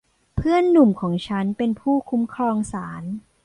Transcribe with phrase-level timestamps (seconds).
[0.35, 3.03] เพื่อนหนุ่มของฉันเป็นผู้คุ้มครองศาล